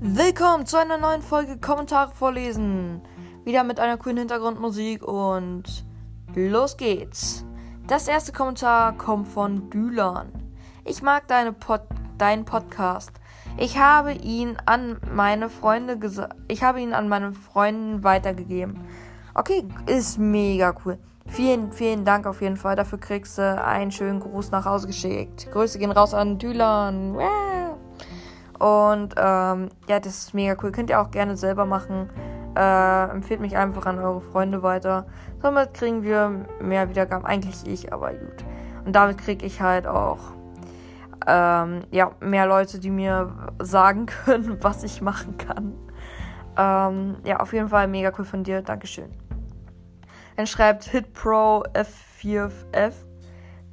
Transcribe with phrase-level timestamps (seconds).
[0.00, 3.00] Willkommen zu einer neuen Folge Kommentare vorlesen.
[3.44, 5.86] Wieder mit einer coolen Hintergrundmusik und
[6.34, 7.46] los geht's.
[7.86, 10.30] Das erste Kommentar kommt von Dylan.
[10.84, 11.80] Ich mag deine Pod
[12.18, 13.12] deinen Podcast.
[13.58, 15.98] Ich habe ihn an meine Freunde.
[16.48, 18.80] Ich habe ihn an meine Freunde weitergegeben.
[19.34, 20.98] Okay, ist mega cool.
[21.28, 22.76] Vielen, vielen Dank auf jeden Fall.
[22.76, 25.48] Dafür kriegst du einen schönen Gruß nach Hause geschickt.
[25.52, 27.16] Grüße gehen raus an Dylan.
[28.58, 30.72] Und ähm, ja, das ist mega cool.
[30.72, 32.10] Könnt ihr auch gerne selber machen.
[32.56, 35.06] Äh, empfehlt mich einfach an eure Freunde weiter.
[35.42, 37.26] Somit kriegen wir mehr Wiedergaben.
[37.26, 38.44] Eigentlich ich, aber gut.
[38.84, 40.18] Und damit kriege ich halt auch
[41.26, 45.74] ähm, ja, mehr Leute, die mir sagen können, was ich machen kann.
[46.56, 48.62] Ähm, ja, auf jeden Fall mega cool von dir.
[48.62, 49.10] Dankeschön.
[50.36, 52.92] Dann schreibt HitPro F4F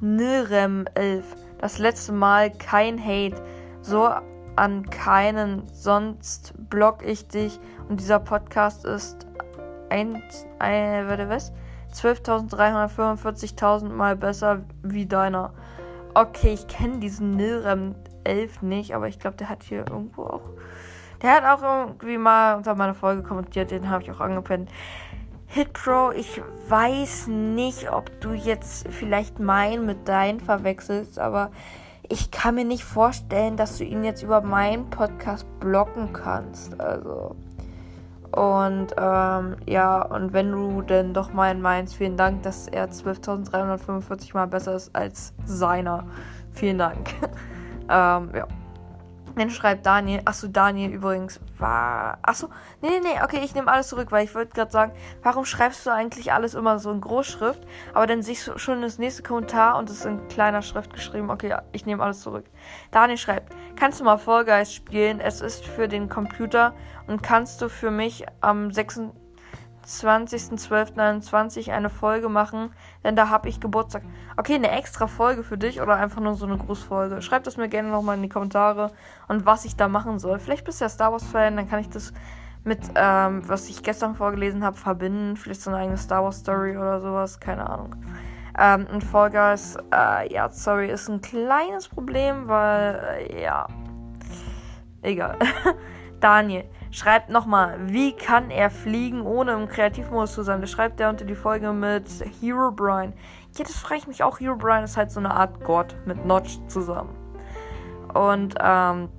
[0.00, 1.24] Nirem 11.
[1.58, 3.42] Das letzte Mal kein Hate.
[3.80, 4.10] So
[4.56, 7.58] an keinen, sonst block ich dich.
[7.88, 9.26] Und dieser Podcast ist
[9.90, 10.22] ein,
[10.58, 11.52] ein warte was?
[11.94, 15.52] 12.345.000 Mal besser wie deiner.
[16.18, 20.48] Okay, ich kenne diesen Nilrem 11 nicht, aber ich glaube, der hat hier irgendwo auch.
[21.20, 24.70] Der hat auch irgendwie mal unter meiner Folge kommentiert, den habe ich auch angepennt.
[25.44, 31.50] Hitpro, ich weiß nicht, ob du jetzt vielleicht meinen mit deinen verwechselst, aber
[32.08, 36.80] ich kann mir nicht vorstellen, dass du ihn jetzt über meinen Podcast blocken kannst.
[36.80, 37.36] Also.
[38.32, 44.34] Und ähm, ja, und wenn du denn doch meinen meinst, vielen Dank, dass er 12.345
[44.34, 46.06] Mal besser ist als seiner.
[46.52, 47.08] Vielen Dank.
[47.88, 48.46] ähm, ja.
[49.36, 52.18] Dann schreibt Daniel, achso, Daniel übrigens war.
[52.22, 52.48] Achso,
[52.80, 55.84] nee, nee, nee, okay, ich nehme alles zurück, weil ich wollte gerade sagen, warum schreibst
[55.84, 57.62] du eigentlich alles immer so in Großschrift?
[57.92, 61.30] Aber dann siehst du schon das nächste Kommentar und es ist in kleiner Schrift geschrieben.
[61.30, 62.46] Okay, ich nehme alles zurück.
[62.92, 65.20] Daniel schreibt, kannst du mal Vollgeist spielen?
[65.20, 66.74] Es ist für den Computer
[67.06, 69.00] und kannst du für mich am 6.
[69.86, 72.70] 20.12.21 eine Folge machen,
[73.04, 74.02] denn da habe ich Geburtstag.
[74.36, 77.22] Okay, eine extra Folge für dich oder einfach nur so eine Grußfolge.
[77.22, 78.90] Schreib das mir gerne nochmal in die Kommentare
[79.28, 80.38] und was ich da machen soll.
[80.38, 82.12] Vielleicht bist du ja Star Wars-Fan, dann kann ich das
[82.64, 85.36] mit, ähm, was ich gestern vorgelesen habe, verbinden.
[85.36, 87.94] Vielleicht so eine eigene Star Wars-Story oder sowas, keine Ahnung.
[88.58, 93.66] Ähm, und Fall Guys, äh, ja, sorry, ist ein kleines Problem, weil, äh, ja,
[95.02, 95.38] egal.
[96.20, 96.64] Daniel,
[96.96, 100.62] Schreibt nochmal, wie kann er fliegen, ohne im Kreativmodus zu sein?
[100.62, 102.08] Das schreibt er unter die Folge mit
[102.40, 103.12] Hero Brian.
[103.56, 104.40] Ja, das frage ich mich auch.
[104.40, 107.10] Hero Brian ist halt so eine Art Gott mit Notch zusammen.
[108.14, 109.10] Und, ähm,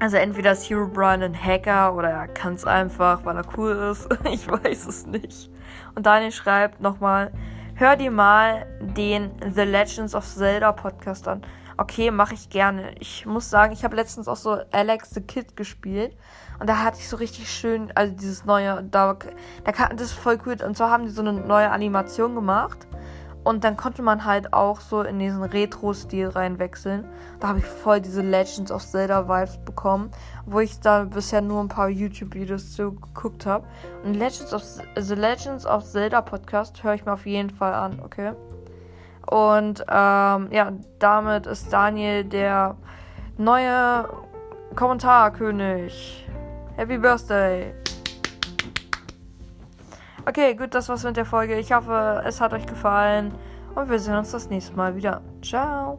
[0.00, 3.70] also entweder ist Hero Brian ein Hacker oder er kann es einfach, weil er cool
[3.70, 4.08] ist.
[4.32, 5.48] ich weiß es nicht.
[5.94, 7.30] Und Daniel schreibt nochmal,
[7.76, 11.42] hör dir mal den The Legends of Zelda Podcast an.
[11.76, 12.94] Okay, mache ich gerne.
[12.98, 16.16] Ich muss sagen, ich habe letztens auch so Alex the Kid gespielt.
[16.60, 19.16] Und da hatte ich so richtig schön, also dieses neue, da,
[19.64, 20.56] da kann, das ist voll cool.
[20.64, 22.86] Und zwar haben die so eine neue Animation gemacht.
[23.44, 27.04] Und dann konnte man halt auch so in diesen Retro-Stil reinwechseln.
[27.40, 30.12] Da habe ich voll diese Legends of Zelda Vibes bekommen,
[30.46, 33.66] wo ich da bisher nur ein paar YouTube-Videos zu geguckt habe.
[34.04, 34.62] Und Legends of,
[34.96, 38.32] The Legends of Zelda Podcast höre ich mir auf jeden Fall an, okay?
[39.26, 42.76] Und ähm, ja, damit ist Daniel der
[43.38, 44.08] neue
[44.74, 46.26] Kommentarkönig.
[46.76, 47.74] Happy Birthday!
[50.24, 51.58] Okay, gut, das war's mit der Folge.
[51.58, 53.34] Ich hoffe, es hat euch gefallen
[53.74, 55.20] und wir sehen uns das nächste Mal wieder.
[55.42, 55.98] Ciao!